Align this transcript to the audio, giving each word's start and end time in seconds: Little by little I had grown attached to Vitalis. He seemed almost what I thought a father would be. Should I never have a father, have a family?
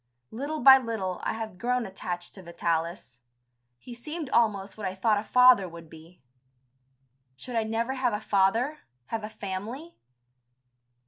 Little 0.31 0.61
by 0.61 0.79
little 0.79 1.19
I 1.21 1.33
had 1.33 1.59
grown 1.59 1.85
attached 1.85 2.33
to 2.33 2.41
Vitalis. 2.41 3.19
He 3.77 3.93
seemed 3.93 4.31
almost 4.31 4.75
what 4.75 4.87
I 4.87 4.95
thought 4.95 5.19
a 5.19 5.23
father 5.23 5.69
would 5.69 5.91
be. 5.91 6.23
Should 7.35 7.55
I 7.55 7.65
never 7.65 7.93
have 7.93 8.11
a 8.13 8.19
father, 8.19 8.79
have 9.09 9.23
a 9.23 9.29
family? 9.29 9.93